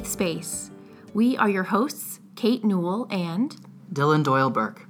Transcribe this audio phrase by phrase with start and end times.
[0.00, 0.70] welcome to The Faith Space.
[1.12, 3.54] We are your hosts, Kate Newell and
[3.92, 4.86] Dylan Doyle Burke.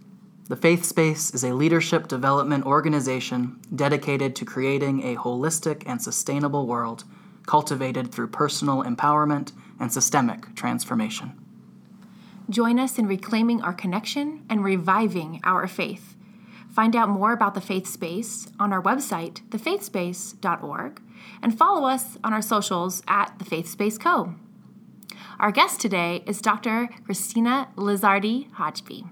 [0.48, 6.66] The Faith Space is a leadership development organization dedicated to creating a holistic and sustainable
[6.66, 7.02] world
[7.46, 11.32] cultivated through personal empowerment and systemic transformation.
[12.48, 16.14] Join us in reclaiming our connection and reviving our faith.
[16.68, 21.02] Find out more about the Faith Space on our website, thefaithspace.org,
[21.42, 24.36] and follow us on our socials at the Faith Space Co.
[25.40, 26.90] Our guest today is Dr.
[27.08, 29.08] Kristina Lizardy-Hajbi.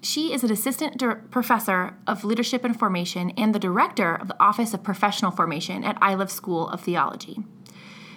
[0.00, 1.02] She is an assistant
[1.32, 5.98] professor of leadership and formation and the director of the Office of Professional Formation at
[6.00, 7.38] Iliff School of Theology.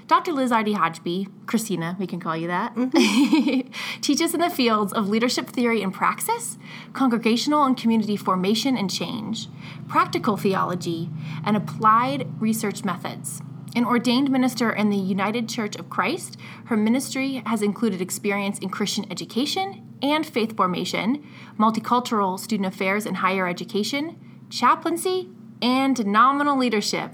[0.06, 0.32] Dr.
[0.32, 3.72] Lizardi Hodgeby, Kristina, we can call you that, mm-hmm.
[4.02, 6.60] teaches in the fields of leadership theory and praxis,
[6.94, 9.48] congregational and community formation and change,
[9.88, 11.10] practical theology,
[11.44, 13.42] and applied research methods.
[13.78, 18.70] An ordained minister in the United Church of Christ, her ministry has included experience in
[18.70, 21.24] Christian education and faith formation,
[21.60, 25.30] multicultural student affairs and higher education, chaplaincy,
[25.62, 27.14] and nominal leadership.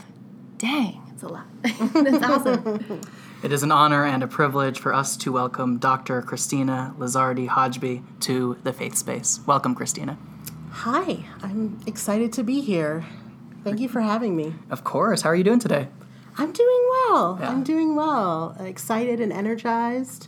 [0.58, 1.48] Dang it's a lot.
[1.62, 3.02] That's awesome.
[3.44, 6.22] It is an honor and a privilege for us to welcome Dr.
[6.22, 9.42] Kristina Lizardy-Hajbi to the Faith Space.
[9.46, 10.18] Welcome, Kristina.
[10.72, 13.06] Hi, I'm excited to be here.
[13.66, 14.56] Thank you for having me.
[14.70, 15.24] Of course.
[15.24, 15.90] How are you doing today?
[16.38, 17.38] I'm doing well.
[17.40, 17.50] Yeah.
[17.50, 18.56] I'm doing well.
[18.60, 20.28] Excited and energized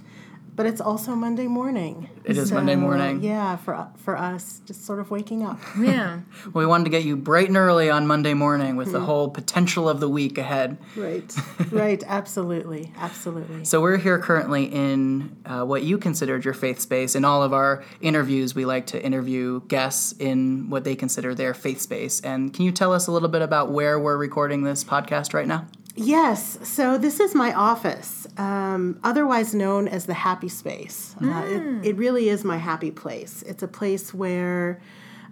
[0.56, 2.10] but it's also Monday morning.
[2.24, 3.22] It is so, Monday morning.
[3.22, 5.60] Yeah, for for us, just sort of waking up.
[5.86, 6.22] Yeah.
[6.46, 9.06] well, we wanted to get you bright and early on Monday morning with the mm-hmm.
[9.06, 10.78] whole potential of the week ahead.
[10.96, 11.32] Right.
[11.72, 12.02] right.
[12.08, 12.92] Absolutely.
[12.98, 13.66] Absolutely.
[13.66, 17.14] So we're here currently in uh, what you considered your faith space.
[17.14, 21.54] In all of our interviews, we like to interview guests in what they consider their
[21.54, 22.22] faith space.
[22.22, 25.48] And can you tell us a little bit about where we're recording this podcast right
[25.48, 25.68] now?
[25.96, 26.60] Yes.
[26.64, 31.16] So this is my office, um, otherwise known as the happy space.
[31.20, 31.34] Mm.
[31.34, 31.84] Uh, it, hmm.
[31.84, 33.44] it, really is my happy place.
[33.44, 34.82] It's a place where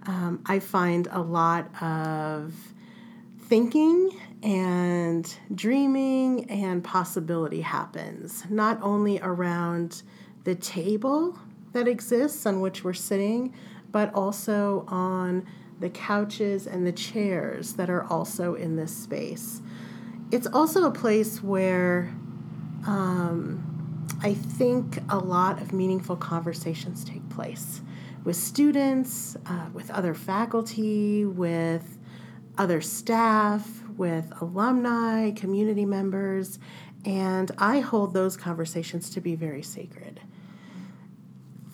[0.06, 2.54] um, I find a lot of
[3.42, 4.10] thinking
[4.42, 10.02] and dreaming and possibility happens, not only around
[10.44, 11.38] the table
[11.72, 13.54] that exists on which we're sitting,
[13.92, 15.46] but also on
[15.80, 19.60] the couches and the chairs that are also in this space
[20.34, 22.12] it's also a place where
[22.88, 27.80] um, I think a lot of meaningful conversations take place
[28.24, 31.98] with students, uh, with other faculty, with
[32.58, 36.58] other staff, with alumni, community members,
[37.04, 40.20] and I hold those conversations to be very sacred.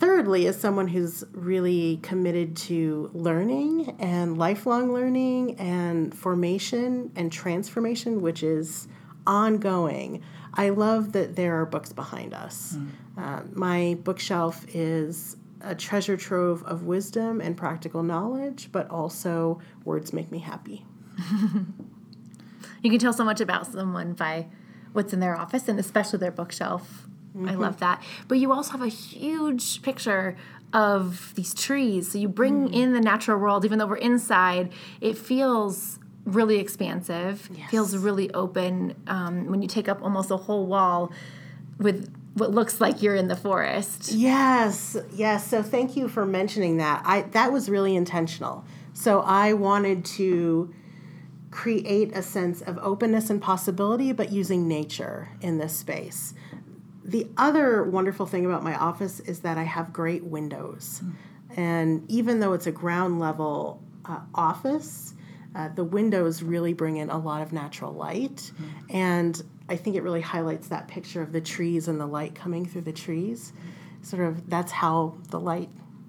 [0.00, 8.22] Thirdly, as someone who's really committed to learning and lifelong learning and formation and transformation,
[8.22, 8.88] which is
[9.26, 10.22] ongoing,
[10.54, 12.76] I love that there are books behind us.
[12.76, 12.90] Mm.
[13.18, 20.14] Uh, my bookshelf is a treasure trove of wisdom and practical knowledge, but also words
[20.14, 20.86] make me happy.
[22.82, 24.46] you can tell so much about someone by
[24.94, 27.06] what's in their office and especially their bookshelf.
[27.36, 27.48] Mm-hmm.
[27.48, 28.02] I love that.
[28.28, 30.36] But you also have a huge picture
[30.72, 32.12] of these trees.
[32.12, 32.74] So you bring mm.
[32.74, 37.70] in the natural world, even though we're inside, it feels really expansive, yes.
[37.70, 41.12] feels really open um, when you take up almost a whole wall
[41.78, 44.12] with what looks like you're in the forest.
[44.12, 45.46] Yes, yes.
[45.46, 47.02] So thank you for mentioning that.
[47.04, 48.64] I that was really intentional.
[48.92, 50.72] So I wanted to
[51.50, 56.34] create a sense of openness and possibility, but using nature in this space
[57.10, 61.02] the other wonderful thing about my office is that I have great windows.
[61.04, 61.14] Mm.
[61.56, 65.14] And even though it's a ground level uh, office,
[65.56, 68.36] uh, the windows really bring in a lot of natural light.
[68.36, 68.94] Mm.
[68.94, 72.64] And I think it really highlights that picture of the trees and the light coming
[72.64, 73.52] through the trees.
[74.02, 75.68] Sort of that's how the light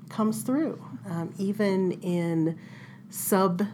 [0.10, 2.60] comes through, um, even in
[3.10, 3.66] sub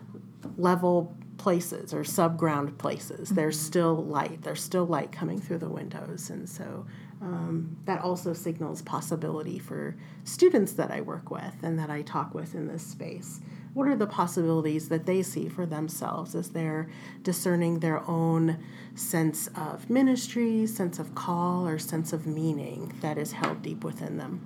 [0.58, 3.28] level places or subground places.
[3.28, 3.36] Mm-hmm.
[3.36, 4.42] There's still light.
[4.44, 6.30] There's still light coming through the windows.
[6.30, 6.86] And so
[7.22, 12.34] um, that also signals possibility for students that I work with and that I talk
[12.34, 13.40] with in this space.
[13.74, 16.90] What are the possibilities that they see for themselves as they're
[17.24, 18.58] discerning their own
[18.96, 24.18] sense of ministry, sense of call, or sense of meaning that is held deep within
[24.18, 24.42] them?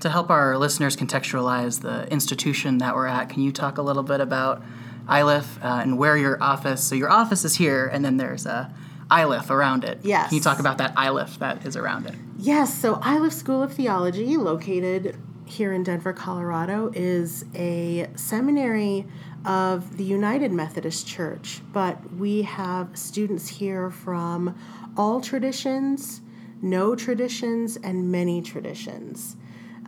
[0.00, 4.04] To help our listeners contextualize the institution that we're at, can you talk a little
[4.04, 4.62] bit about
[5.08, 6.84] Iliff uh, and where your office?
[6.84, 8.72] So your office is here, and then there's a
[9.10, 10.00] Iliff around it.
[10.02, 10.28] Yes.
[10.28, 12.14] Can you talk about that Iliff that is around it?
[12.38, 12.78] Yes.
[12.78, 19.06] So Iliff School of Theology, located here in Denver, Colorado, is a seminary
[19.44, 24.54] of the United Methodist Church, but we have students here from
[24.96, 26.20] all traditions,
[26.60, 29.36] no traditions, and many traditions.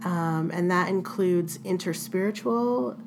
[0.02, 2.98] Um, and that includes interspiritual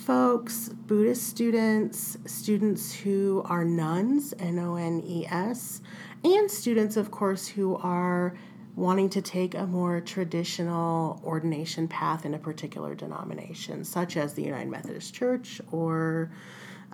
[0.00, 5.82] folks, Buddhist students, students who are nuns, N O N E S,
[6.24, 8.34] and students, of course, who are
[8.76, 14.42] wanting to take a more traditional ordination path in a particular denomination, such as the
[14.42, 16.30] United Methodist Church or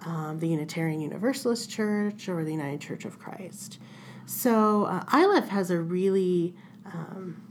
[0.05, 3.79] um, the Unitarian Universalist Church or the United Church of Christ.
[4.26, 6.55] So, uh, Iliff has a really
[6.85, 7.45] um,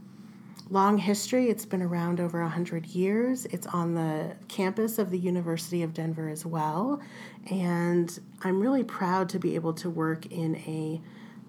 [0.68, 1.48] long history.
[1.48, 3.46] It's been around over 100 years.
[3.46, 7.00] It's on the campus of the University of Denver as well.
[7.50, 11.00] And I'm really proud to be able to work in a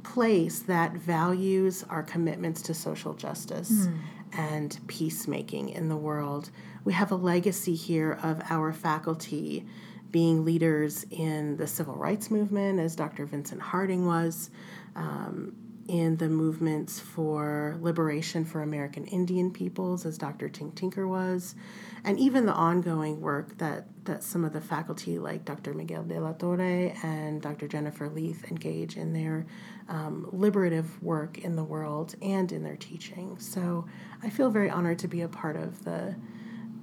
[0.03, 3.97] place that values our commitments to social justice mm.
[4.33, 6.51] and peacemaking in the world.
[6.85, 9.65] We have a legacy here of our faculty
[10.11, 13.25] being leaders in the civil rights movement, as Dr.
[13.25, 14.49] Vincent Harding was.
[14.95, 15.55] Um,
[15.87, 20.49] in the movements for liberation for American Indian peoples, as Dr.
[20.49, 21.55] Tink Tinker was,
[22.03, 25.73] and even the ongoing work that, that some of the faculty, like Dr.
[25.73, 27.67] Miguel de la Torre and Dr.
[27.67, 29.45] Jennifer Leath, engage in their
[29.89, 33.37] um, liberative work in the world and in their teaching.
[33.39, 33.85] So
[34.21, 36.15] I feel very honored to be a part of the,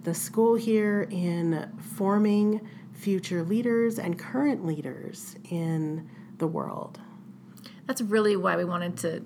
[0.03, 6.09] the school here in forming future leaders and current leaders in
[6.39, 6.99] the world
[7.87, 9.23] that's really why we wanted to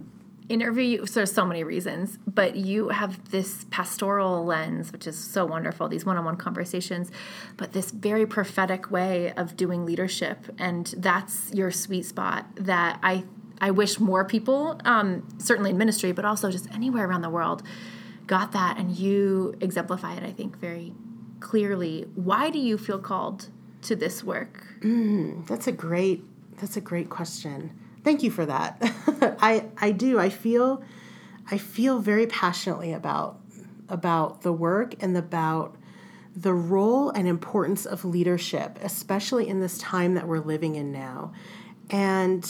[0.48, 1.06] interview you.
[1.06, 5.88] So there's so many reasons, but you have this pastoral lens, which is so wonderful,
[5.88, 7.10] these one-on-one conversations,
[7.56, 10.46] but this very prophetic way of doing leadership.
[10.58, 13.24] And that's your sweet spot that I
[13.60, 17.64] I wish more people, um, certainly in ministry, but also just anywhere around the world,
[18.26, 18.78] got that.
[18.78, 20.92] And you exemplify it, I think, very
[21.40, 22.06] clearly.
[22.14, 23.48] Why do you feel called
[23.82, 24.64] to this work?
[24.80, 26.22] Mm, that's a great
[26.60, 27.72] that's a great question.
[28.04, 28.78] Thank you for that.
[29.40, 30.18] I I do.
[30.18, 30.82] I feel
[31.50, 33.40] I feel very passionately about
[33.88, 35.76] about the work and about
[36.36, 41.32] the role and importance of leadership, especially in this time that we're living in now.
[41.90, 42.44] And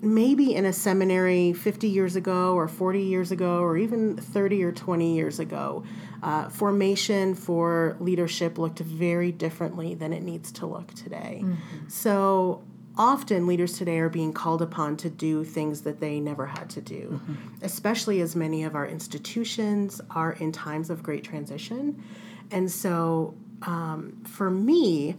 [0.00, 4.72] maybe in a seminary 50 years ago or 40 years ago or even 30 or
[4.72, 5.84] 20 years ago,
[6.22, 11.42] uh, formation for leadership looked very differently than it needs to look today.
[11.44, 11.88] Mm-hmm.
[11.88, 12.64] So
[12.98, 16.80] often leaders today are being called upon to do things that they never had to
[16.80, 17.34] do, mm-hmm.
[17.62, 22.02] especially as many of our institutions are in times of great transition.
[22.50, 25.16] And so um, for me,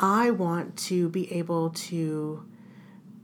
[0.00, 2.44] I want to be able to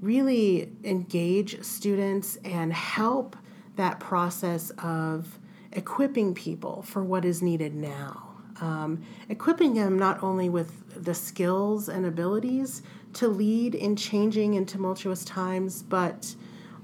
[0.00, 3.36] really engage students and help
[3.76, 5.38] that process of
[5.72, 8.24] equipping people for what is needed now.
[8.60, 12.82] Um, equipping them not only with the skills and abilities
[13.18, 16.36] to lead in changing and tumultuous times, but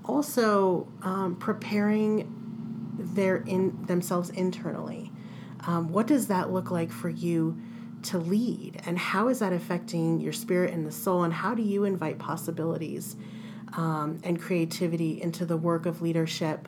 [0.04, 2.28] also um, preparing
[2.98, 5.12] their in themselves internally.
[5.60, 7.56] Um, what does that look like for you
[8.02, 11.22] to lead, and how is that affecting your spirit and the soul?
[11.22, 13.14] And how do you invite possibilities
[13.74, 16.66] um, and creativity into the work of leadership,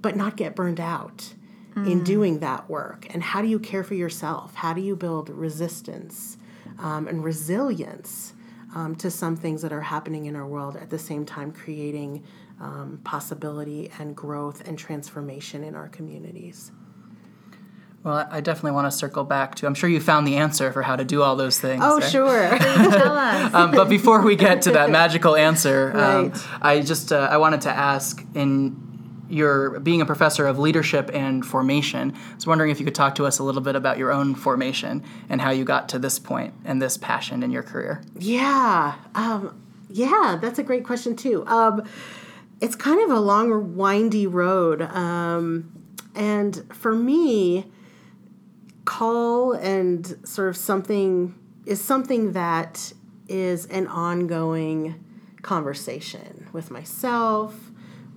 [0.00, 1.34] but not get burned out?
[1.76, 2.04] In mm.
[2.04, 4.54] doing that work, and how do you care for yourself?
[4.56, 6.36] How do you build resistance
[6.80, 8.32] um, and resilience
[8.78, 12.22] um, to some things that are happening in our world at the same time creating
[12.60, 16.70] um, possibility and growth and transformation in our communities.
[18.04, 19.66] Well, I definitely want to circle back to.
[19.66, 21.82] I'm sure you found the answer for how to do all those things.
[21.84, 22.10] Oh, right?
[22.10, 22.58] sure.
[22.58, 23.52] tell us.
[23.54, 26.46] Um, but before we get to that magical answer, um, right.
[26.62, 28.87] I just uh, I wanted to ask in
[29.28, 32.12] you're being a professor of leadership and formation.
[32.14, 34.34] I was wondering if you could talk to us a little bit about your own
[34.34, 38.02] formation and how you got to this point and this passion in your career.
[38.18, 41.46] Yeah, um, yeah, that's a great question too.
[41.46, 41.84] Um,
[42.60, 45.72] it's kind of a long, windy road, um,
[46.14, 47.66] and for me,
[48.84, 51.34] call and sort of something
[51.66, 52.92] is something that
[53.28, 55.04] is an ongoing
[55.42, 57.67] conversation with myself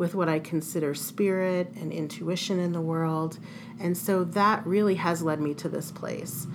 [0.02, 3.38] with what I consider spirit and intuition in the world.
[3.80, 6.48] And so that really has led me to this place.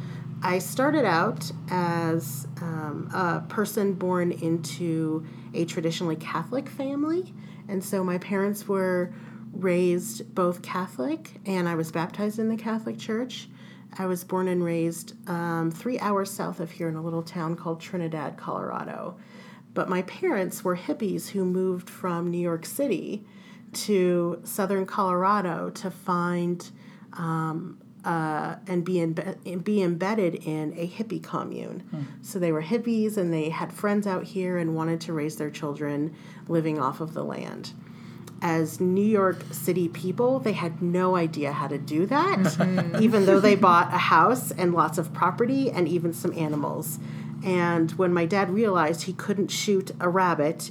[0.43, 5.25] I started out as um, a person born into
[5.55, 7.33] a traditionally Catholic family.
[7.69, 9.15] And so my parents were
[9.53, 13.49] raised both Catholic, and I was baptized in the Catholic Church.
[13.97, 17.55] I was born and raised um, three hours south of here in a little town
[17.55, 19.19] called Trinidad, Colorado.
[19.77, 23.23] But my parents were hippies who moved from New York City
[23.75, 26.69] to southern Colorado to find
[27.13, 31.83] um, uh, and be imbe- be embedded in a hippie commune.
[32.23, 35.51] So they were hippies and they had friends out here and wanted to raise their
[35.51, 36.15] children
[36.49, 37.73] living off of the land.
[38.41, 43.41] As New York City people, they had no idea how to do that, even though
[43.41, 46.99] they bought a house and lots of property and even some animals.
[47.45, 50.71] And when my dad realized he couldn't shoot a rabbit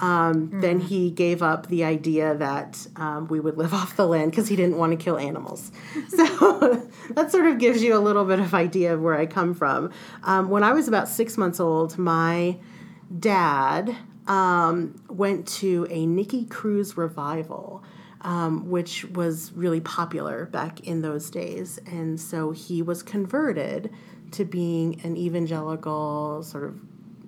[0.00, 4.30] um, then he gave up the idea that um, we would live off the land
[4.30, 5.70] because he didn't want to kill animals.
[6.08, 9.54] So that sort of gives you a little bit of idea of where I come
[9.54, 9.90] from.
[10.24, 12.58] Um, when I was about six months old, my
[13.18, 17.84] dad um, went to a Nicky Cruz revival.
[18.22, 21.78] Um, which was really popular back in those days.
[21.86, 23.90] And so he was converted
[24.32, 26.78] to being an evangelical, sort of,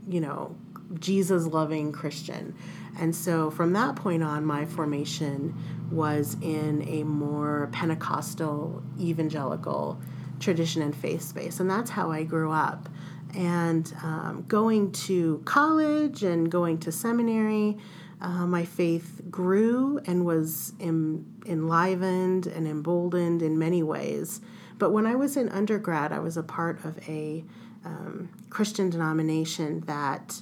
[0.09, 0.57] you know,
[0.99, 2.55] Jesus loving Christian.
[2.99, 5.55] And so from that point on, my formation
[5.91, 10.01] was in a more Pentecostal, evangelical
[10.41, 11.61] tradition and faith space.
[11.61, 12.89] And that's how I grew up.
[13.35, 17.79] And um, going to college and going to seminary,
[18.21, 24.41] uh, my faith grew and was em- enlivened and emboldened in many ways.
[24.79, 27.45] But when I was in undergrad, I was a part of a
[27.85, 30.41] um, Christian denomination that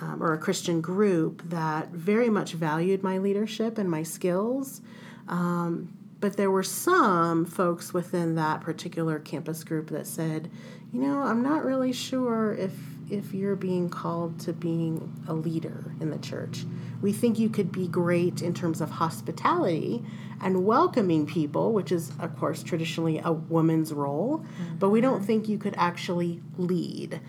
[0.00, 4.82] um, or a Christian group that very much valued my leadership and my skills.
[5.28, 10.50] Um, but there were some folks within that particular campus group that said,
[10.92, 12.72] you know, I'm not really sure if
[13.08, 16.64] if you're being called to being a leader in the church.
[17.02, 20.04] We think you could be great in terms of hospitality
[20.40, 24.76] and welcoming people, which is, of course, traditionally a woman's role, mm-hmm.
[24.76, 27.20] but we don't think you could actually lead.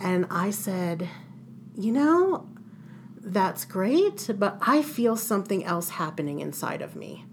[0.00, 1.08] And I said,
[1.76, 2.48] you know,
[3.20, 7.24] that's great, but I feel something else happening inside of me.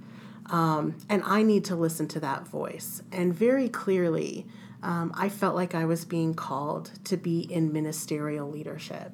[0.47, 3.01] Um, and I need to listen to that voice.
[3.11, 4.45] And very clearly,
[4.83, 9.11] um, I felt like I was being called to be in ministerial leadership.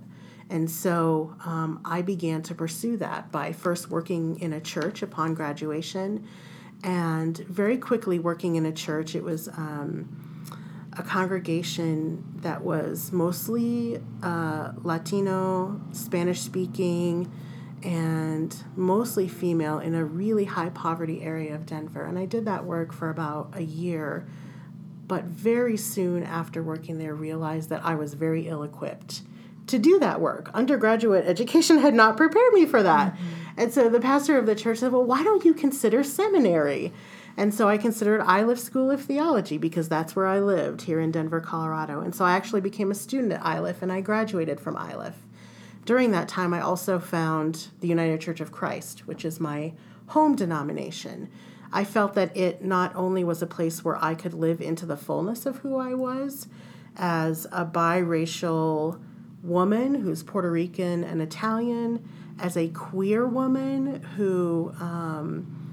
[0.50, 5.34] And so um, I began to pursue that by first working in a church upon
[5.34, 6.26] graduation
[6.84, 9.16] and very quickly working in a church.
[9.16, 10.48] It was um,
[10.98, 17.32] a congregation that was mostly uh, Latino, Spanish speaking,
[17.84, 22.06] and mostly female in a really high poverty area of Denver.
[22.06, 24.28] And I did that work for about a year,
[25.08, 29.22] but very soon after working there, realized that I was very ill equipped
[29.68, 30.50] to do that work.
[30.54, 33.14] Undergraduate education had not prepared me for that.
[33.14, 33.26] Mm-hmm.
[33.58, 36.94] And so the pastor of the church said, Well, why don't you consider seminary?
[37.36, 41.12] And so I considered Iliff School of Theology because that's where I lived here in
[41.12, 42.02] Denver, Colorado.
[42.02, 45.16] And so I actually became a student at Iliff and I graduated from Iliff.
[45.86, 49.74] During that time, I also found the United Church of Christ, which is my
[50.08, 51.30] home denomination.
[51.72, 54.98] I felt that it not only was a place where I could live into the
[54.98, 56.48] fullness of who I was
[56.96, 59.00] as a biracial
[59.44, 62.08] woman who's Puerto Rican and Italian,
[62.40, 65.68] as a queer woman who um,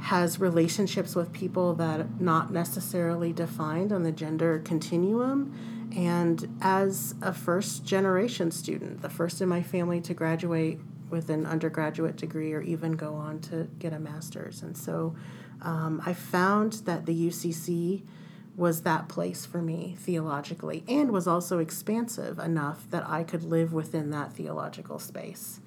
[0.00, 5.90] has relationships with people that are not necessarily defined on the gender continuum.
[5.96, 11.46] And as a first generation student, the first in my family to graduate with an
[11.46, 14.62] undergraduate degree or even go on to get a master's.
[14.62, 15.14] And so
[15.62, 18.02] um, I found that the UCC
[18.56, 23.72] was that place for me theologically and was also expansive enough that I could live
[23.72, 25.60] within that theological space.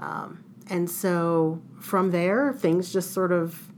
[0.00, 3.70] Um, and so from there, things just sort of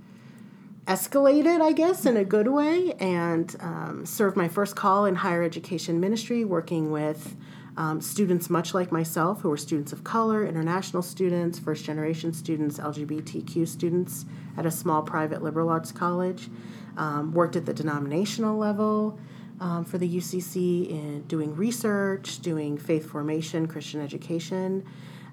[0.86, 5.42] escalated, I guess, in a good way, and um, served my first call in higher
[5.42, 7.36] education ministry, working with
[7.76, 12.78] um, students much like myself who were students of color, international students, first generation students,
[12.78, 14.24] LGBTQ students
[14.56, 16.48] at a small private liberal arts college.
[16.96, 19.18] Um, worked at the denominational level.
[19.58, 24.84] Um, for the UCC in doing research, doing faith formation, Christian education,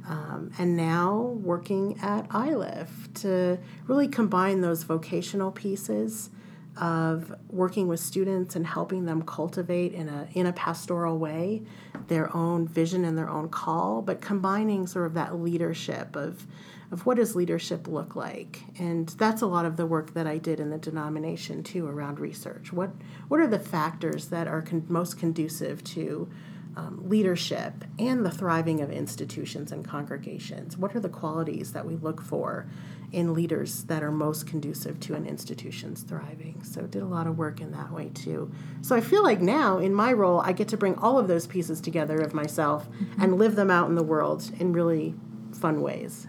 [0.07, 6.29] um, and now working at Iliff to really combine those vocational pieces
[6.77, 11.61] of working with students and helping them cultivate in a in a pastoral way
[12.07, 16.47] their own vision and their own call, but combining sort of that leadership of
[16.91, 20.37] of what does leadership look like, and that's a lot of the work that I
[20.37, 22.73] did in the denomination too around research.
[22.73, 22.91] What
[23.27, 26.29] what are the factors that are con- most conducive to
[26.75, 30.77] um, leadership and the thriving of institutions and congregations?
[30.77, 32.67] What are the qualities that we look for
[33.13, 36.61] in leaders that are most conducive to an institution's thriving?
[36.63, 38.51] So, did a lot of work in that way too.
[38.81, 41.47] So, I feel like now in my role, I get to bring all of those
[41.47, 43.21] pieces together of myself mm-hmm.
[43.21, 45.15] and live them out in the world in really
[45.53, 46.27] fun ways.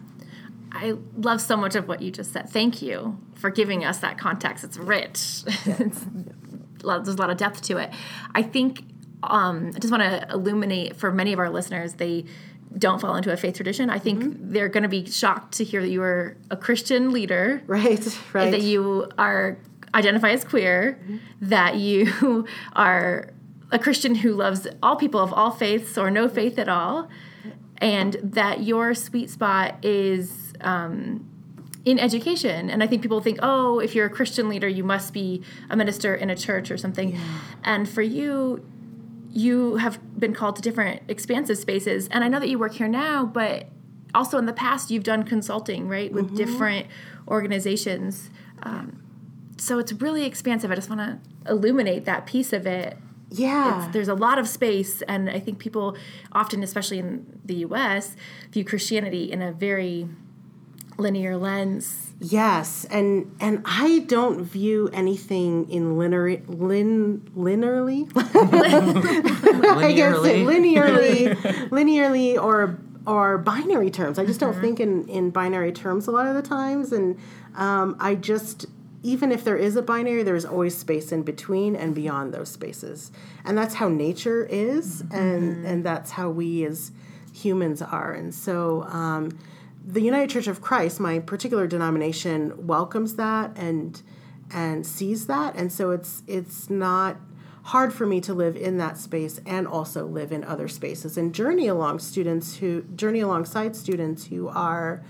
[0.71, 2.51] I love so much of what you just said.
[2.51, 4.65] Thank you for giving us that context.
[4.65, 5.43] It's rich.
[5.47, 6.07] it's,
[6.85, 7.91] there's a lot of depth to it.
[8.35, 8.83] I think
[9.23, 12.25] um, I just want to illuminate for many of our listeners, they
[12.77, 13.91] don't fall into a faith tradition.
[13.91, 14.53] I think mm-hmm.
[14.53, 17.63] they're going to be shocked to hear that you are a Christian leader.
[17.67, 18.51] Right, right.
[18.51, 19.59] That you are
[19.95, 21.17] identify as queer, mm-hmm.
[21.43, 23.31] that you are
[23.71, 27.09] a Christian who loves all people of all faiths or no faith at all,
[27.79, 31.29] and that your sweet spot is um,
[31.85, 32.71] in education.
[32.71, 35.77] And I think people think, oh, if you're a Christian leader, you must be a
[35.77, 37.15] minister in a church or something.
[37.15, 37.21] Yeah.
[37.63, 38.65] And for you,
[39.35, 42.09] you have been called to different expansive spaces.
[42.09, 43.69] And I know that you work here now, but
[44.15, 46.37] also in the past, you've done consulting, right, with mm-hmm.
[46.37, 46.87] different
[47.27, 48.31] organizations.
[48.63, 49.03] Um,
[49.59, 50.71] so it's really expansive.
[50.71, 52.97] I just want to illuminate that piece of it.
[53.31, 53.87] Yeah.
[53.87, 55.97] It's, there's a lot of space, and I think people
[56.31, 58.15] often, especially in the US,
[58.53, 60.09] view Christianity in a very
[60.97, 68.11] linear lens Yes, and and I don't view anything in linear lin linearly.
[68.17, 71.35] I guess linearly,
[71.71, 74.19] linearly or or binary terms.
[74.19, 74.53] I just mm-hmm.
[74.53, 77.19] don't think in in binary terms a lot of the times, and
[77.57, 78.67] um, I just
[79.03, 83.11] even if there is a binary, there's always space in between and beyond those spaces,
[83.45, 85.17] and that's how nature is, mm-hmm.
[85.17, 86.93] and and that's how we as
[87.33, 88.85] humans are, and so.
[88.85, 89.37] Um,
[89.87, 94.01] the United Church of Christ, my particular denomination, welcomes that and
[94.53, 97.17] and sees that, and so it's it's not
[97.65, 101.35] hard for me to live in that space and also live in other spaces and
[101.35, 105.03] journey along students who journey alongside students who are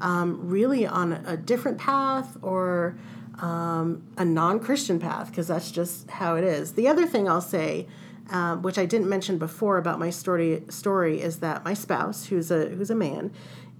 [0.00, 2.98] um, really on a different path or
[3.38, 6.72] um, a non-Christian path because that's just how it is.
[6.72, 7.86] The other thing I'll say.
[8.32, 12.52] Um, which I didn't mention before about my story story is that my spouse, who's
[12.52, 13.32] a who's a man,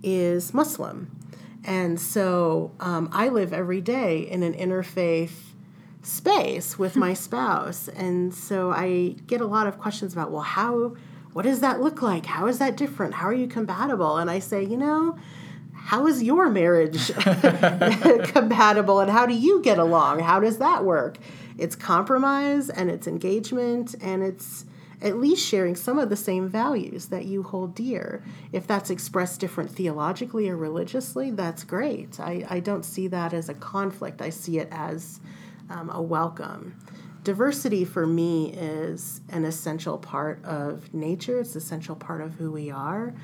[0.02, 1.10] is Muslim.
[1.64, 5.32] And so um, I live every day in an interfaith
[6.02, 7.88] space with my spouse.
[7.88, 10.96] And so I get a lot of questions about, well, how,
[11.32, 12.26] what does that look like?
[12.26, 13.14] How is that different?
[13.14, 14.16] How are you compatible?
[14.16, 15.18] And I say, you know,
[15.74, 20.20] how is your marriage compatible and how do you get along?
[20.20, 21.18] How does that work?
[21.58, 24.64] It's compromise and it's engagement and it's
[25.02, 28.22] at least sharing some of the same values that you hold dear.
[28.52, 32.20] If that's expressed different theologically or religiously, that's great.
[32.20, 35.20] I, I don't see that as a conflict, I see it as
[35.70, 36.76] um, a welcome.
[37.22, 42.50] Diversity for me is an essential part of nature, it's an essential part of who
[42.50, 43.14] we are.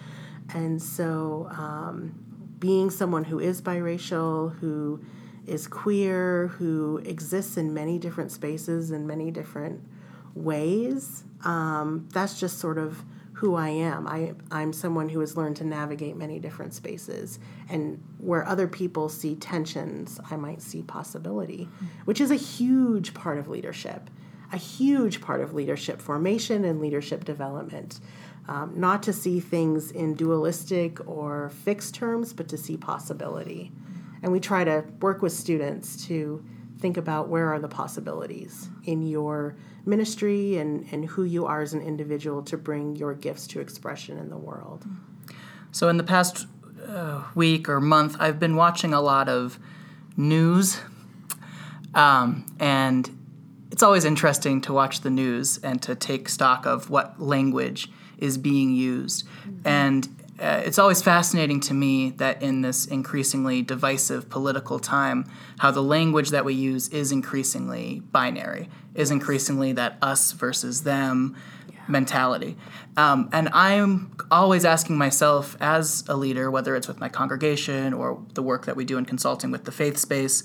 [0.55, 2.15] And so, um,
[2.59, 5.01] being someone who is biracial, who
[5.47, 9.81] is queer, who exists in many different spaces in many different
[10.37, 14.07] ways, um, that's just sort of who I am.
[14.07, 17.39] I, I'm someone who has learned to navigate many different spaces.
[17.69, 21.69] And where other people see tensions, I might see possibility,
[22.07, 24.09] which is a huge part of leadership,
[24.53, 28.01] a huge part of leadership formation and leadership development.
[28.49, 33.71] Um, not to see things in dualistic or fixed terms, but to see possibility.
[34.23, 36.43] And we try to work with students to
[36.79, 41.73] think about where are the possibilities in your ministry and, and who you are as
[41.73, 44.85] an individual to bring your gifts to expression in the world.
[45.73, 46.47] So, in the past
[46.87, 49.59] uh, week or month, I've been watching a lot of
[50.17, 50.81] news.
[51.95, 53.11] Um, and
[53.71, 58.39] it's always interesting to watch the news and to take stock of what language is
[58.39, 59.27] being used.
[59.27, 59.69] Mm-hmm.
[59.69, 65.25] And uh, it's always fascinating to me that in this increasingly divisive political time,
[65.59, 71.35] how the language that we use is increasingly binary, is increasingly that us versus them
[71.71, 71.79] yeah.
[71.89, 72.57] mentality.
[72.99, 78.23] Um, and I'm always asking myself, as a leader, whether it's with my congregation or
[78.35, 80.43] the work that we do in consulting with the faith space,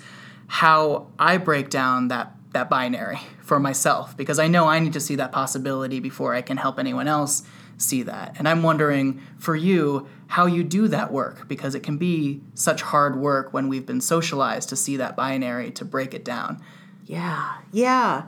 [0.47, 4.99] how I break down that that binary for myself because I know I need to
[4.99, 7.43] see that possibility before I can help anyone else
[7.81, 8.35] see that.
[8.37, 12.81] And I'm wondering for you how you do that work because it can be such
[12.81, 16.61] hard work when we've been socialized to see that binary to break it down.
[17.05, 17.57] Yeah.
[17.71, 18.23] Yeah.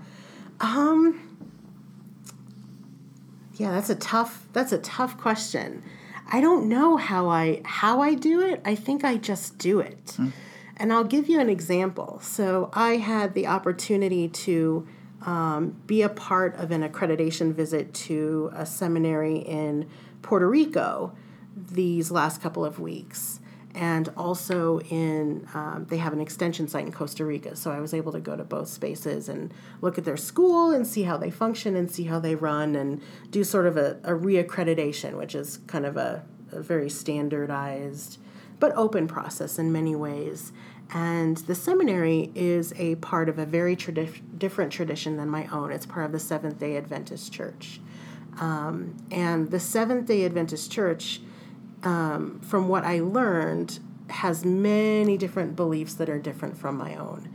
[0.59, 1.29] Um
[3.55, 5.83] Yeah, that's a tough that's a tough question.
[6.27, 8.61] I don't know how I how I do it.
[8.65, 10.05] I think I just do it.
[10.17, 10.31] Mm.
[10.77, 12.19] And I'll give you an example.
[12.21, 14.87] So I had the opportunity to
[15.25, 19.89] um, be a part of an accreditation visit to a seminary in
[20.21, 21.15] Puerto Rico
[21.55, 23.39] these last couple of weeks.
[23.75, 27.55] And also in, um, they have an extension site in Costa Rica.
[27.55, 30.85] So I was able to go to both spaces and look at their school and
[30.85, 34.11] see how they function and see how they run and do sort of a, a
[34.11, 38.19] reaccreditation, which is kind of a, a very standardized
[38.59, 40.53] but open process in many ways.
[40.93, 45.71] And the seminary is a part of a very tradi- different tradition than my own.
[45.71, 47.81] It's part of the Seventh day Adventist Church.
[48.39, 51.19] Um, and the Seventh day Adventist Church,
[51.81, 53.79] um, from what I learned,
[54.09, 57.27] has many different beliefs that are different from my own.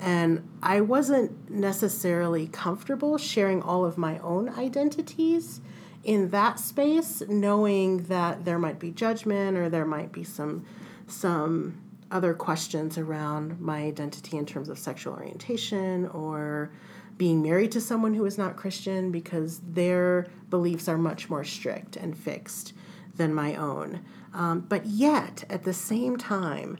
[0.00, 5.60] And I wasn't necessarily comfortable sharing all of my own identities
[6.02, 10.64] in that space, knowing that there might be judgment or there might be some
[11.06, 16.70] some other questions around my identity in terms of sexual orientation or
[17.16, 21.96] being married to someone who is not Christian because their beliefs are much more strict
[21.96, 22.72] and fixed
[23.16, 24.04] than my own.
[24.32, 26.78] Um, but yet, at the same time,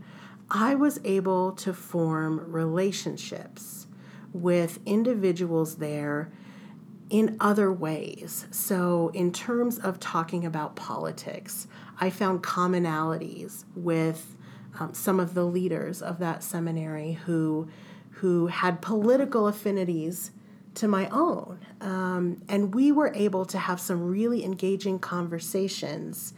[0.51, 3.87] I was able to form relationships
[4.33, 6.33] with individuals there
[7.11, 8.47] in other ways.
[8.51, 11.69] So, in terms of talking about politics,
[12.01, 14.34] I found commonalities with
[14.79, 17.69] um, some of the leaders of that seminary who
[18.19, 20.31] who had political affinities
[20.75, 21.59] to my own.
[21.81, 26.35] Um, and we were able to have some really engaging conversations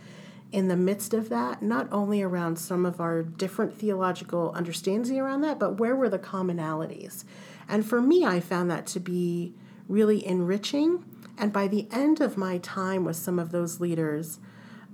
[0.53, 5.41] in the midst of that, not only around some of our different theological understandings around
[5.43, 7.25] that, but where were the commonalities?
[7.69, 9.55] And for me, I found that to be
[9.89, 11.05] really enriching.
[11.37, 14.39] And by the end of my time with some of those leaders,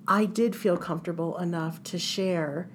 [0.09, 2.69] I did feel comfortable enough to share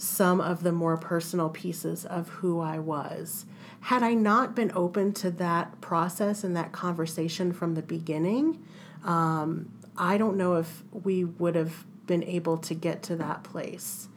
[0.00, 3.44] some of the more personal pieces of who I was.
[3.80, 8.64] Had I not been open to that process and that conversation from the beginning,
[9.04, 14.08] um, I don't know if we would have been able to get to that place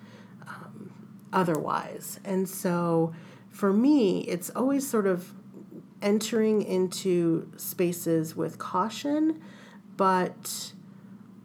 [0.48, 0.94] um,
[1.34, 2.18] otherwise.
[2.24, 3.14] And so
[3.50, 5.34] for me, it's always sort of
[6.02, 9.42] entering into spaces with caution,
[9.98, 10.72] but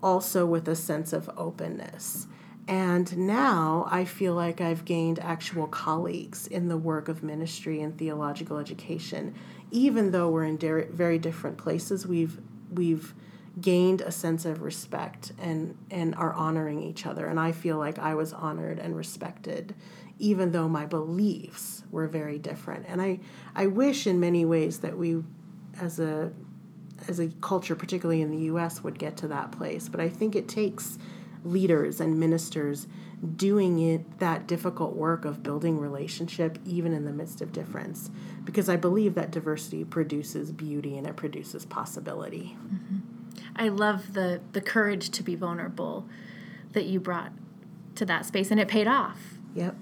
[0.00, 2.28] also with a sense of openness.
[2.68, 7.96] And now I feel like I've gained actual colleagues in the work of ministry and
[7.96, 9.34] theological education.
[9.70, 12.38] Even though we're in very different places, we've
[12.70, 13.14] we've
[13.58, 17.26] gained a sense of respect and and are honoring each other.
[17.26, 19.74] And i feel like i was honored and respected
[20.20, 22.84] even though my beliefs were very different.
[22.86, 23.18] And i
[23.56, 25.22] i wish in many ways that we
[25.80, 26.30] as a
[27.08, 29.88] as a culture particularly in the us would get to that place.
[29.88, 30.98] But i think it takes
[31.44, 32.86] leaders and ministers
[33.36, 38.10] doing it that difficult work of building relationship even in the midst of difference
[38.44, 42.98] because i believe that diversity produces beauty and it produces possibility mm-hmm.
[43.58, 46.06] I love the the courage to be vulnerable
[46.72, 47.32] that you brought
[47.96, 49.38] to that space, and it paid off.
[49.54, 49.74] Yep.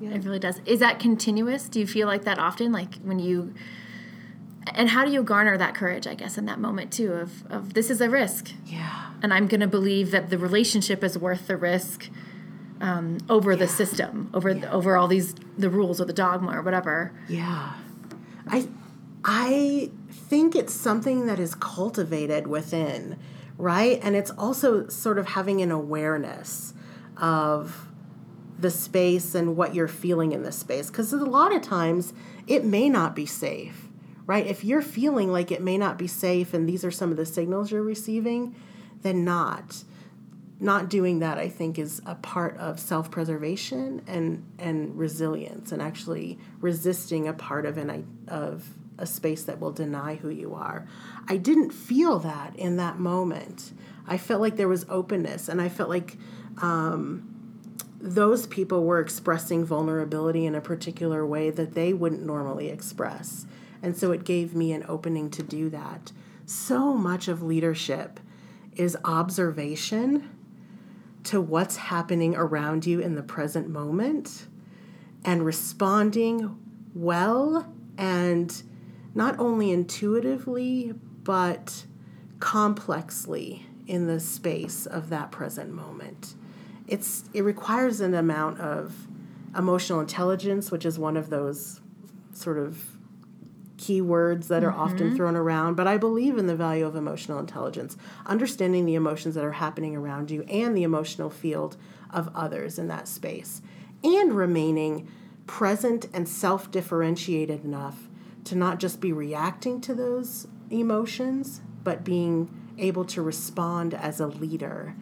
[0.00, 0.14] yep.
[0.14, 0.60] It really does.
[0.64, 1.68] Is that continuous?
[1.68, 2.70] Do you feel like that often?
[2.70, 3.54] Like when you
[4.74, 7.74] and how do you garner that courage i guess in that moment too of, of
[7.74, 11.46] this is a risk yeah and i'm going to believe that the relationship is worth
[11.46, 12.10] the risk
[12.80, 13.58] um, over yeah.
[13.58, 14.70] the system over yeah.
[14.70, 17.72] over all these the rules or the dogma or whatever yeah
[18.46, 18.68] i
[19.24, 19.90] i
[20.28, 23.18] think it's something that is cultivated within,
[23.56, 23.98] right?
[24.02, 26.74] And it's also sort of having an awareness
[27.16, 27.88] of
[28.58, 30.88] the space and what you're feeling in the space.
[30.88, 32.12] Because a lot of times
[32.46, 33.87] it may not be safe,
[34.28, 34.46] right?
[34.46, 37.24] If you're feeling like it may not be safe and these are some of the
[37.26, 38.54] signals you're receiving,
[39.00, 39.82] then not.
[40.60, 45.80] Not doing that, I think, is a part of self preservation and, and resilience and
[45.80, 50.86] actually resisting a part of an of a space that will deny who you are.
[51.28, 53.72] I didn't feel that in that moment.
[54.06, 56.16] I felt like there was openness, and I felt like
[56.60, 63.46] um, those people were expressing vulnerability in a particular way that they wouldn't normally express.
[63.82, 66.12] And so it gave me an opening to do that.
[66.46, 68.20] So much of leadership
[68.74, 70.28] is observation
[71.24, 74.46] to what's happening around you in the present moment
[75.24, 76.56] and responding
[76.94, 78.62] well and
[79.14, 81.84] not only intuitively, but
[82.40, 86.34] complexly in the space of that present moment.
[86.86, 89.08] It's, it requires an amount of
[89.56, 91.80] emotional intelligence, which is one of those
[92.32, 92.97] sort of
[93.78, 94.80] keywords that are mm-hmm.
[94.80, 99.34] often thrown around, but I believe in the value of emotional intelligence, understanding the emotions
[99.36, 101.76] that are happening around you and the emotional field
[102.10, 103.62] of others in that space,
[104.04, 105.08] and remaining
[105.46, 108.08] present and self differentiated enough
[108.44, 114.26] to not just be reacting to those emotions, but being able to respond as a
[114.26, 114.94] leader.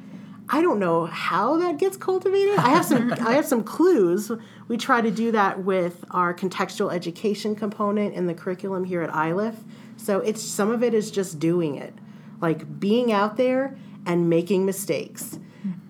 [0.48, 2.58] I don't know how that gets cultivated.
[2.58, 4.30] I have some I have some clues.
[4.68, 9.10] We try to do that with our contextual education component in the curriculum here at
[9.10, 9.56] Iliff.
[9.96, 11.94] So it's some of it is just doing it.
[12.40, 15.38] Like being out there and making mistakes.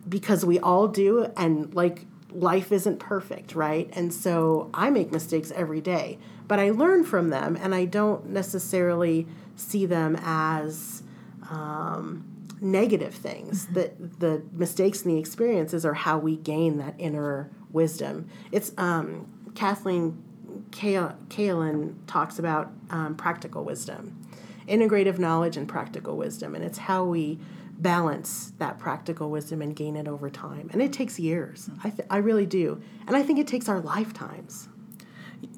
[0.09, 3.91] Because we all do and like life isn't perfect, right?
[3.93, 8.29] And so I make mistakes every day, but I learn from them and I don't
[8.29, 11.03] necessarily see them as
[11.51, 13.67] um, negative things.
[13.67, 18.29] The, the mistakes and the experiences are how we gain that inner wisdom.
[18.53, 20.23] It's um, Kathleen
[20.71, 24.21] Cahalan talks about um, practical wisdom,
[24.69, 27.39] integrative knowledge and practical wisdom, and it's how we
[27.79, 30.71] balance that practical wisdom and gain it over time.
[30.73, 31.69] And it takes years.
[31.85, 32.83] I, th- I really do.
[33.07, 34.69] And I think it takes our lifetimes.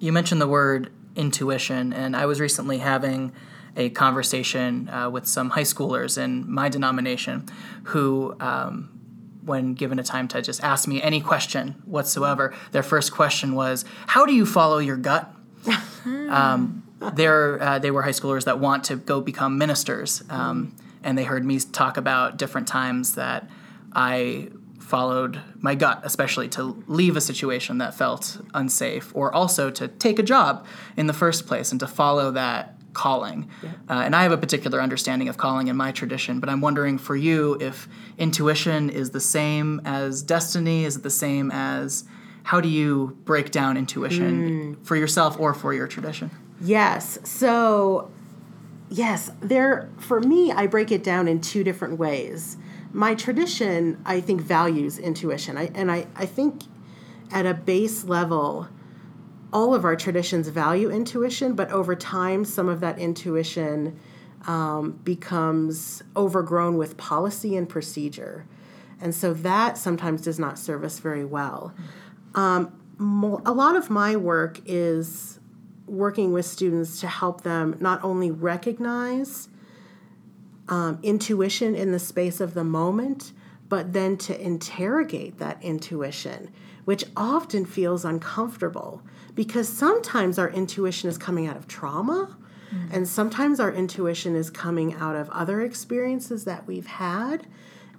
[0.00, 3.32] You mentioned the word intuition, and I was recently having
[3.78, 7.46] a conversation uh, with some high schoolers in my denomination
[7.84, 8.90] who, um,
[9.44, 13.84] when given a time to just ask me any question whatsoever, their first question was,
[14.08, 15.32] How do you follow your gut?
[16.04, 16.82] um,
[17.14, 20.24] they're, uh, they were high schoolers that want to go become ministers.
[20.28, 23.48] Um, and they heard me talk about different times that
[23.92, 24.48] I
[24.80, 30.18] followed my gut, especially to leave a situation that felt unsafe, or also to take
[30.18, 33.48] a job in the first place and to follow that calling.
[33.62, 33.70] Yeah.
[33.88, 36.98] Uh, and I have a particular understanding of calling in my tradition, but I'm wondering
[36.98, 42.04] for you if intuition is the same as destiny, is it the same as
[42.42, 44.86] how do you break down intuition mm.
[44.86, 46.30] for yourself or for your tradition?
[46.60, 47.18] Yes.
[47.22, 48.10] So
[48.90, 52.56] Yes, there for me I break it down in two different ways.
[52.92, 55.58] My tradition I think values intuition.
[55.58, 56.62] I, and I, I think
[57.30, 58.68] at a base level
[59.52, 63.98] all of our traditions value intuition, but over time some of that intuition
[64.46, 68.46] um, becomes overgrown with policy and procedure.
[69.00, 71.74] And so that sometimes does not serve us very well.
[72.34, 72.72] Um,
[73.46, 75.38] a lot of my work is
[75.86, 79.48] working with students to help them not only recognize
[80.68, 83.32] um, intuition in the space of the moment,
[83.68, 86.50] but then to interrogate that intuition,
[86.88, 89.02] which often feels uncomfortable
[89.34, 92.34] because sometimes our intuition is coming out of trauma.
[92.74, 92.94] Mm-hmm.
[92.94, 97.46] And sometimes our intuition is coming out of other experiences that we've had.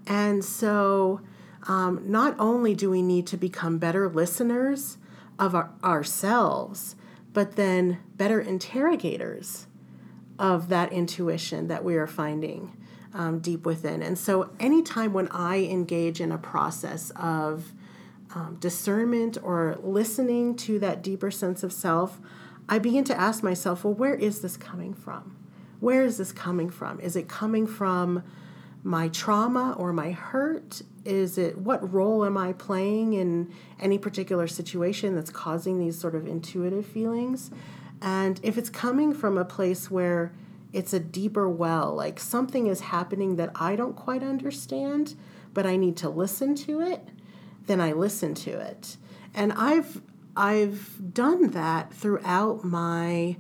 [0.08, 1.22] And so,
[1.68, 4.98] um, not only do we need to become better listeners
[5.38, 6.96] of our, ourselves,
[7.32, 9.68] but then better interrogators
[10.40, 12.76] of that intuition that we are finding
[13.14, 14.02] um, deep within.
[14.02, 17.72] And so, anytime when I engage in a process of
[18.36, 22.20] um, discernment or listening to that deeper sense of self,
[22.68, 25.36] I begin to ask myself, well, where is this coming from?
[25.80, 27.00] Where is this coming from?
[27.00, 28.24] Is it coming from
[28.84, 30.82] my trauma or my hurt?
[31.06, 36.16] Is it what role am I playing in any particular situation that's causing these sort
[36.16, 37.52] of intuitive feelings?
[38.02, 40.32] And if it's coming from a place where
[40.72, 45.16] it's a deeper well, like something is happening that I don't quite understand,
[45.54, 47.08] but I need to listen to it,
[47.70, 48.98] then I listen to it.
[49.34, 50.02] And I've
[50.36, 53.38] I've done that throughout my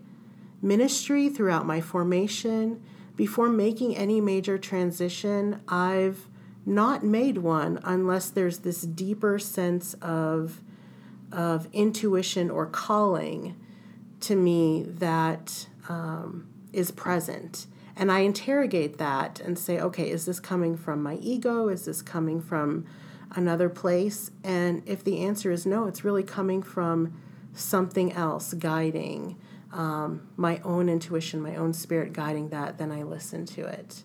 [0.62, 2.82] ministry, throughout my formation,
[3.16, 6.28] before making any major transition, I've
[6.66, 10.62] not made one unless there's this deeper sense of,
[11.32, 13.56] of intuition or calling
[14.22, 17.66] to me that um, is present.
[17.96, 21.68] And I interrogate that and say, okay, is this coming from my ego?
[21.68, 22.86] Is this coming from
[23.36, 24.32] another place?
[24.44, 27.20] And if the answer is no, it's really coming from
[27.54, 29.38] something else guiding
[29.72, 34.04] um, my own intuition, my own spirit guiding that, then I listen to it.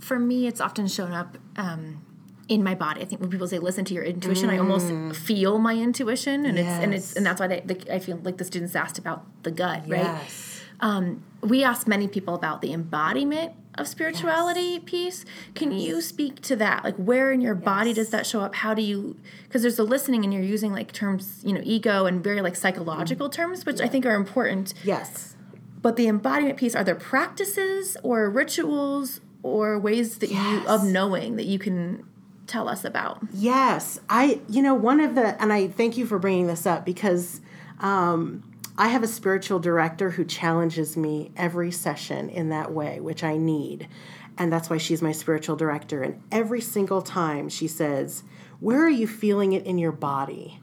[0.00, 2.04] For me, it's often shown up um,
[2.48, 3.00] in my body.
[3.00, 4.54] I think when people say listen to your intuition, mm.
[4.54, 5.16] I almost mm.
[5.16, 6.66] feel my intuition, and yes.
[6.66, 9.24] it's and it's and that's why they, the, I feel like the students asked about
[9.42, 10.02] the gut, right?
[10.02, 10.60] Yes.
[10.80, 14.82] Um, we ask many people about the embodiment of spirituality yes.
[14.84, 15.24] piece.
[15.54, 15.82] Can yes.
[15.82, 16.84] you speak to that?
[16.84, 17.64] Like, where in your yes.
[17.64, 18.54] body does that show up?
[18.56, 19.16] How do you?
[19.44, 22.56] Because there's the listening, and you're using like terms, you know, ego and very like
[22.56, 23.32] psychological mm.
[23.32, 23.86] terms, which yeah.
[23.86, 24.74] I think are important.
[24.84, 25.36] Yes.
[25.82, 31.36] But the embodiment piece, are there practices or rituals or ways that you of knowing
[31.36, 32.04] that you can
[32.46, 33.18] tell us about?
[33.32, 34.40] Yes, I.
[34.48, 37.40] You know, one of the, and I thank you for bringing this up because.
[37.78, 38.42] Um,
[38.78, 43.38] I have a spiritual director who challenges me every session in that way, which I
[43.38, 43.88] need.
[44.36, 46.02] And that's why she's my spiritual director.
[46.02, 48.22] And every single time she says,
[48.60, 50.60] Where are you feeling it in your body?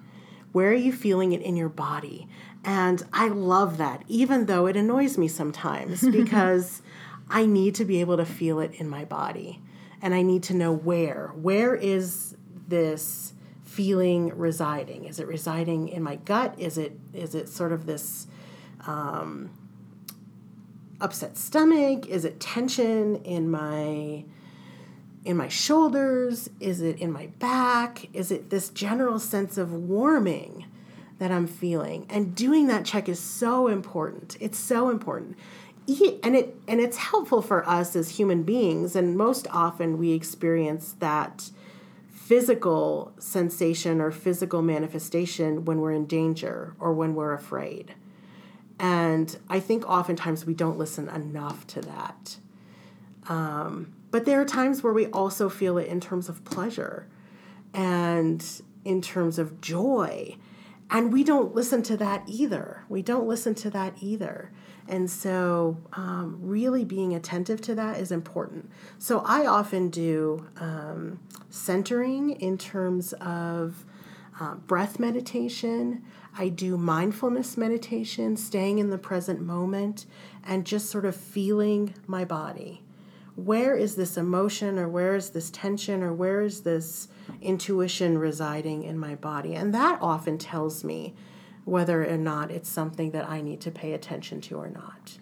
[0.51, 2.27] Where are you feeling it in your body?
[2.63, 6.83] And I love that, even though it annoys me sometimes because
[7.29, 9.59] I need to be able to feel it in my body.
[10.01, 11.31] And I need to know where.
[11.35, 12.35] Where is
[12.67, 13.32] this
[13.73, 15.05] feeling residing?
[15.05, 16.53] Is it residing in my gut?
[16.59, 18.27] Is it is it sort of this
[18.85, 19.49] um,
[21.01, 22.05] upset stomach?
[22.07, 24.25] Is it tension in my
[25.25, 26.51] in my shoulders?
[26.59, 28.09] Is it in my back?
[28.13, 30.65] Is it this general sense of warming
[31.17, 32.05] that I'm feeling?
[32.09, 34.37] And doing that check is so important.
[34.39, 35.35] It's so important.
[36.21, 40.95] And it and it's helpful for us as human beings and most often we experience
[40.99, 41.49] that
[42.23, 47.93] physical sensation or physical manifestation when we're in danger or when we're afraid.
[48.79, 52.37] And I think oftentimes we don't listen enough to that.
[53.27, 57.07] Um, but there are times where we also feel it in terms of pleasure
[57.73, 58.43] and
[58.85, 60.37] in terms of joy.
[60.89, 62.85] And we don't listen to that either.
[62.87, 64.49] We don't listen to that either.
[64.87, 68.69] And so, um, really being attentive to that is important.
[68.97, 71.19] So, I often do um,
[71.49, 73.85] centering in terms of
[74.39, 76.03] uh, breath meditation.
[76.37, 80.05] I do mindfulness meditation, staying in the present moment,
[80.43, 82.83] and just sort of feeling my body
[83.35, 87.07] where is this emotion or where is this tension or where is this
[87.41, 89.55] intuition residing in my body?
[89.55, 91.15] And that often tells me
[91.65, 95.17] whether or not it's something that I need to pay attention to or not.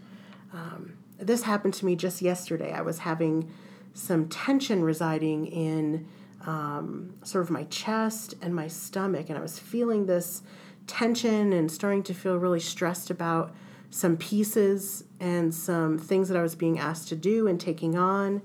[0.54, 2.74] Um, this happened to me just yesterday.
[2.74, 3.52] I was having
[3.94, 6.08] some tension residing in
[6.46, 10.42] um, sort of my chest and my stomach, and I was feeling this
[10.88, 13.54] tension and starting to feel really stressed about
[13.92, 18.42] some pieces and some things that I was being asked to do and taking on.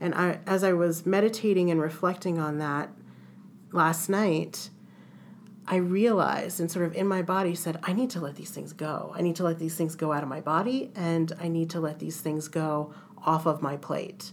[0.00, 2.90] And I, as I was meditating and reflecting on that
[3.72, 4.70] last night,
[5.68, 8.72] I realized and sort of in my body said, I need to let these things
[8.72, 9.12] go.
[9.16, 11.80] I need to let these things go out of my body and I need to
[11.80, 14.30] let these things go off of my plate.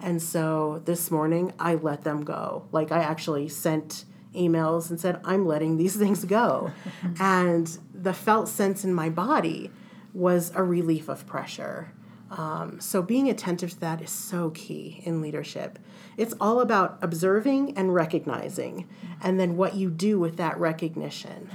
[0.00, 2.68] And so this morning I let them go.
[2.70, 6.70] Like I actually sent emails and said, I'm letting these things go.
[7.20, 9.70] and the felt sense in my body
[10.14, 11.92] was a relief of pressure.
[12.30, 15.78] Um, so being attentive to that is so key in leadership.
[16.16, 18.88] It's all about observing and recognizing,
[19.22, 21.50] and then what you do with that recognition.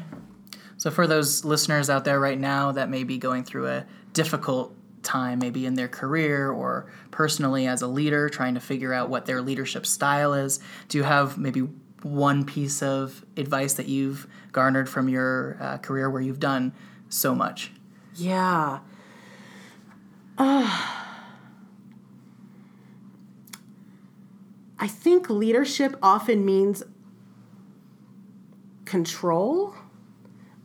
[0.77, 4.75] So for those listeners out there right now that may be going through a difficult
[5.03, 9.25] time, maybe in their career or personally as a leader, trying to figure out what
[9.25, 11.67] their leadership style is, do you have maybe
[12.03, 16.73] one piece of advice that you've garnered from your uh, career where you've done
[17.09, 17.71] so much?
[18.15, 18.79] Yeah.
[20.37, 21.27] I
[24.87, 26.83] think leadership often means
[28.85, 29.75] control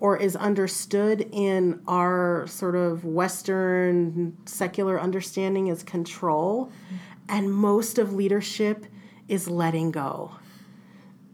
[0.01, 6.71] or is understood in our sort of Western secular understanding as control.
[7.29, 8.87] And most of leadership
[9.29, 10.33] is letting go.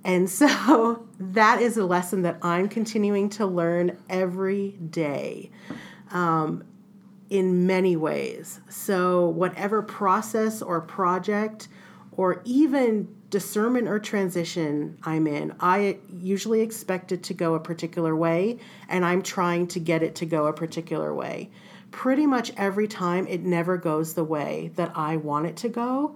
[0.05, 5.51] And so that is a lesson that I'm continuing to learn every day
[6.11, 6.65] um,
[7.33, 8.61] in many ways.
[8.69, 11.67] So, whatever process or project
[12.13, 18.15] or even discernment or transition I'm in, I usually expect it to go a particular
[18.15, 21.49] way, and I'm trying to get it to go a particular way.
[21.91, 26.15] Pretty much every time, it never goes the way that I want it to go.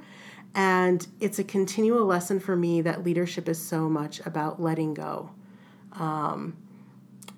[0.54, 5.30] And it's a continual lesson for me that leadership is so much about letting go
[5.92, 6.58] um,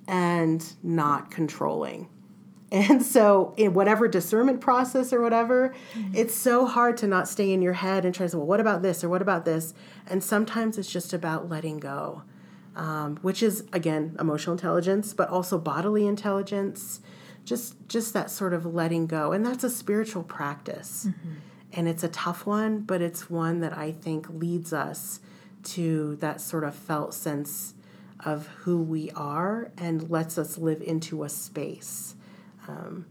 [0.09, 2.09] and not controlling.
[2.71, 6.15] And so, in whatever discernment process or whatever, mm-hmm.
[6.15, 8.61] it's so hard to not stay in your head and try to say, well, what
[8.61, 9.73] about this or what about this?
[10.07, 12.23] And sometimes it's just about letting go,
[12.77, 17.01] um, which is, again, emotional intelligence, but also bodily intelligence,
[17.45, 19.33] just, just that sort of letting go.
[19.33, 21.07] And that's a spiritual practice.
[21.09, 21.35] Mm-hmm.
[21.73, 25.21] And it's a tough one, but it's one that I think leads us
[25.65, 27.75] to that sort of felt sense
[28.25, 32.15] of who we are and lets us live into a space
[32.69, 33.07] um,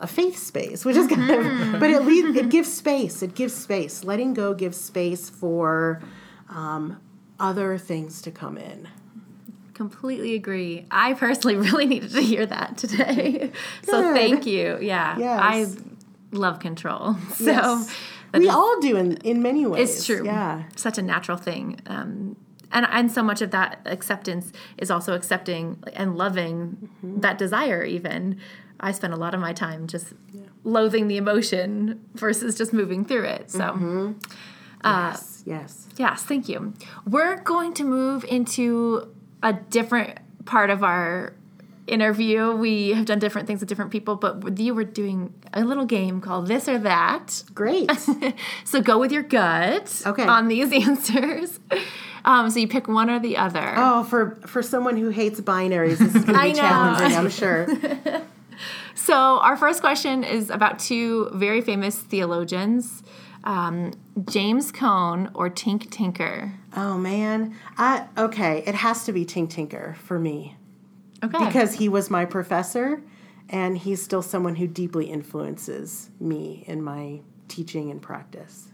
[0.00, 1.78] a faith space, which is kind of, mm-hmm.
[1.78, 3.22] but it leads, it gives space.
[3.22, 4.04] It gives space.
[4.04, 6.02] Letting go gives space for
[6.48, 7.00] um,
[7.38, 8.88] other things to come in.
[9.74, 10.86] Completely agree.
[10.90, 13.52] I personally really needed to hear that today.
[13.82, 14.78] so thank you.
[14.80, 15.18] Yeah.
[15.18, 15.40] Yes.
[15.42, 15.66] I
[16.32, 17.16] love control.
[17.34, 17.96] So yes.
[18.32, 19.96] we all do in, in many ways.
[19.96, 20.24] It's true.
[20.24, 20.64] Yeah.
[20.76, 21.80] Such a natural thing.
[21.86, 22.36] Um,
[22.72, 27.20] and and so much of that acceptance is also accepting and loving mm-hmm.
[27.20, 28.40] that desire even
[28.80, 30.42] I spend a lot of my time just yeah.
[30.64, 33.50] loathing the emotion versus just moving through it.
[33.50, 34.12] So, mm-hmm.
[34.82, 36.22] uh, yes, yes, yes.
[36.22, 36.74] Thank you.
[37.06, 41.34] We're going to move into a different part of our
[41.86, 42.52] interview.
[42.52, 45.84] We have done different things with different people, but with you, we're doing a little
[45.84, 47.42] game called This or That.
[47.54, 47.90] Great.
[48.64, 50.24] so go with your gut okay.
[50.24, 51.60] on these answers.
[52.24, 53.74] Um, so you pick one or the other.
[53.76, 57.16] Oh, for for someone who hates binaries, this is going to be challenging.
[57.16, 57.66] I'm sure.
[59.04, 63.02] So, our first question is about two very famous theologians
[63.44, 63.92] Um,
[64.30, 66.54] James Cone or Tink Tinker?
[66.74, 68.64] Oh man, I okay.
[68.66, 70.56] It has to be Tink Tinker for me
[71.22, 71.44] Okay.
[71.44, 73.02] because he was my professor,
[73.50, 78.68] and he's still someone who deeply influences me in my teaching and practice.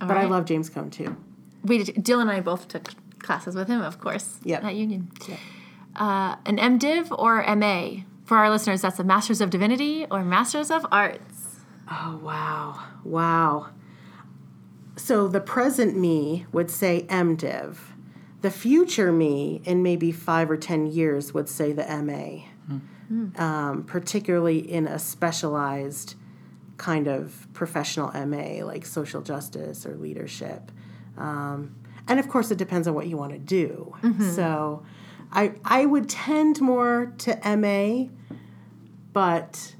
[0.00, 1.16] All but I love James Cone too.
[1.62, 2.90] We did, Dylan and I both took
[3.20, 4.40] classes with him, of course.
[4.42, 4.64] Yep.
[4.64, 5.08] At Union.
[5.94, 8.02] Uh, an MDiv or MA?
[8.26, 11.60] For our listeners, that's a Masters of Divinity or Masters of Arts.
[11.88, 13.68] Oh wow, wow.
[14.96, 17.76] So the present me would say MDiv.
[18.42, 22.46] The future me, in maybe five or ten years, would say the MA.
[23.36, 26.16] Um, particularly in a specialized
[26.76, 30.72] kind of professional MA like social justice or leadership.
[31.16, 31.76] Um,
[32.08, 33.94] and of course, it depends on what you want to do.
[34.34, 34.82] So
[35.32, 38.08] I, I would tend more to MA,
[39.12, 39.74] but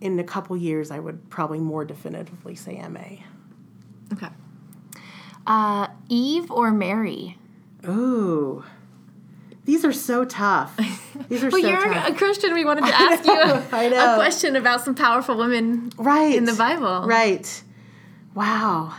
[0.00, 3.24] in a couple years, I would probably more definitively say MA.
[4.12, 4.28] Okay.
[5.46, 7.38] Uh, Eve or Mary?
[7.86, 8.64] Ooh.
[9.64, 10.76] These are so tough.
[11.28, 11.62] These are so tough.
[11.62, 12.08] Well, so you're tough.
[12.08, 12.54] a Christian.
[12.54, 14.12] We wanted to ask you a, know.
[14.12, 17.06] a question about some powerful women right in the Bible.
[17.06, 17.62] Right.
[18.34, 18.94] Wow.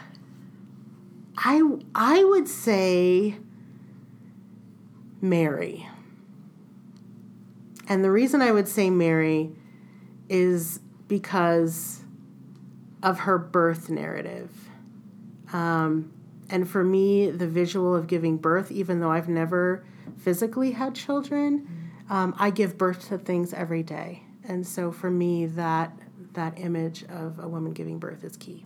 [1.38, 1.62] I
[1.96, 3.36] I would say
[5.22, 5.88] Mary.
[7.88, 9.51] And the reason I would say Mary
[10.30, 12.03] is because
[13.03, 14.49] of her birth narrative.
[15.51, 16.13] Um,
[16.49, 19.86] and for me, the visual of giving birth, even though I've never
[20.17, 24.24] physically had children, um, I give birth to things every day.
[24.43, 25.93] And so for me, that
[26.34, 28.65] that image of a woman giving birth is key.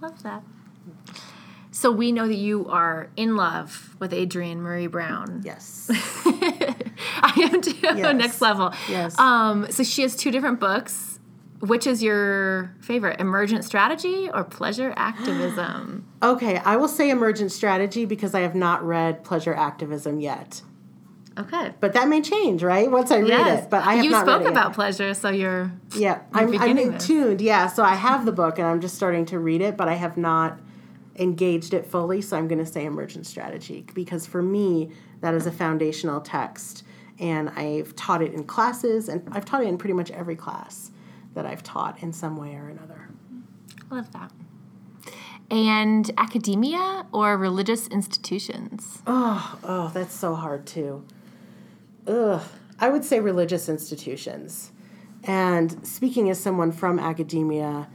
[0.00, 0.42] Love that.
[1.74, 5.42] So we know that you are in love with Adrienne Maree Brown.
[5.44, 5.90] Yes.
[6.24, 7.72] I am too.
[7.82, 8.14] Yes.
[8.14, 8.72] Next level.
[8.88, 9.18] Yes.
[9.18, 11.18] Um, so she has two different books.
[11.58, 16.06] Which is your favorite, Emergent Strategy or Pleasure Activism?
[16.22, 20.62] Okay, I will say emergent strategy because I have not read Pleasure Activism yet.
[21.36, 21.74] Okay.
[21.80, 22.90] But that may change, right?
[22.90, 23.64] Once I read Yes.
[23.64, 23.70] it.
[23.70, 24.74] But I have you not spoke read it about yet.
[24.74, 27.40] pleasure, so you're Yeah, I'm, I'm beginning in tuned.
[27.42, 29.94] Yeah, so I have the book and I'm just starting to read it, but I
[29.94, 30.58] have not
[31.16, 32.20] engaged it fully.
[32.20, 34.90] So I'm going to say emergent strategy because for me,
[35.20, 36.84] that is a foundational text.
[37.18, 40.90] And I've taught it in classes, and I've taught it in pretty much every class
[41.34, 43.08] that I've taught in some way or another.
[43.88, 44.32] I love that.
[45.50, 49.02] And academia or religious institutions?
[49.06, 51.04] Oh, oh, that's so hard too.
[52.08, 52.42] Ugh.
[52.80, 54.72] I would say religious institutions.
[55.22, 57.88] And speaking as someone from academia,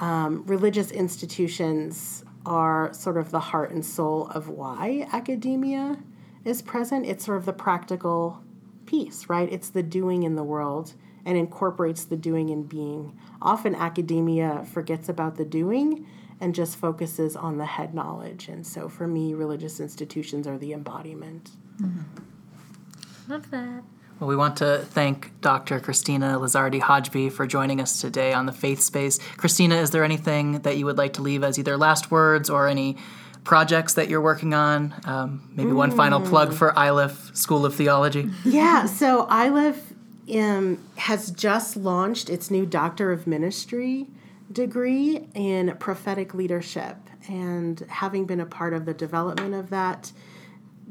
[0.00, 5.98] um, religious institutions are sort of the heart and soul of why academia
[6.44, 7.06] is present.
[7.06, 8.42] It's sort of the practical
[8.86, 9.50] piece, right?
[9.50, 13.18] It's the doing in the world and incorporates the doing and being.
[13.40, 16.06] Often academia forgets about the doing
[16.40, 18.48] and just focuses on the head knowledge.
[18.48, 21.50] And so for me, religious institutions are the embodiment.
[21.80, 23.32] Mm-hmm.
[23.32, 23.84] Love that.
[24.20, 25.80] Well, we want to thank Dr.
[25.80, 29.18] Kristina Lizardy-Hajbi for joining us today on the Faith Space.
[29.18, 32.68] Kristina, is there anything that you would like to leave as either last words or
[32.68, 32.96] any
[33.42, 34.94] projects that you're working on?
[35.04, 38.30] Um, maybe one final plug for Iliff School of Theology.
[38.44, 39.92] yeah, so Iliff
[40.32, 44.06] um, has just launched its new Doctor of Ministry
[44.52, 46.96] degree in prophetic leadership.
[47.28, 50.12] And having been a part of the development of that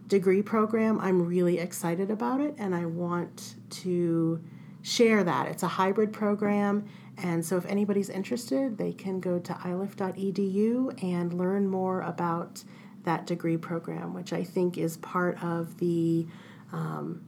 [0.08, 4.44] degree program, I'm really excited about it and I want to
[4.82, 5.48] share that.
[5.48, 6.86] It's a hybrid program.
[7.18, 12.64] And so if anybody's interested, they can go to iliff.edu and learn more about
[13.04, 16.28] that degree program, which I think is part of the
[16.72, 17.24] um,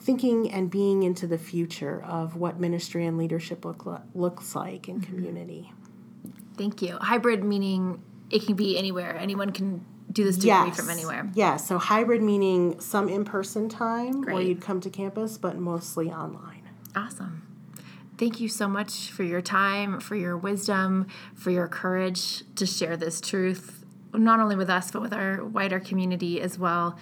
[0.00, 4.88] thinking and being into the future of what ministry and leadership look li- looks like
[4.88, 5.72] in community.
[6.56, 6.96] Thank you.
[6.96, 9.16] Hybrid meaning it can be anywhere.
[9.16, 11.30] Anyone can do this degree from anywhere.
[11.34, 16.10] Yeah, so hybrid meaning some in person time where you'd come to campus, but mostly
[16.10, 16.68] online.
[16.94, 17.46] Awesome.
[18.18, 22.96] Thank you so much for your time, for your wisdom, for your courage to share
[22.96, 26.98] this truth, not only with us, but with our wider community as well.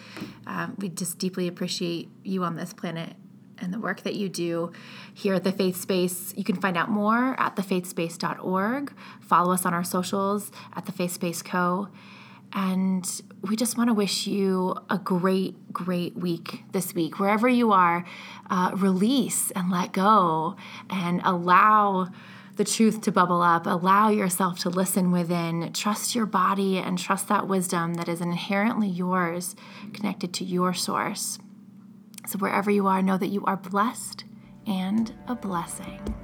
[0.46, 3.16] Um, we just deeply appreciate you on this planet
[3.58, 4.72] and the work that you do
[5.12, 6.32] here at the Faith Space.
[6.36, 8.92] You can find out more at thefaithspace.org.
[9.20, 11.88] Follow us on our socials at the Faith Space Co.
[12.52, 13.08] And
[13.42, 17.20] we just want to wish you a great, great week this week.
[17.20, 18.04] Wherever you are,
[18.48, 20.56] uh, release and let go
[20.88, 22.08] and allow
[22.56, 23.66] the truth to bubble up.
[23.66, 25.72] Allow yourself to listen within.
[25.72, 29.54] Trust your body and trust that wisdom that is inherently yours,
[29.92, 31.38] connected to your source.
[32.26, 34.24] So, wherever you are, know that you are blessed
[34.66, 36.14] and a blessing.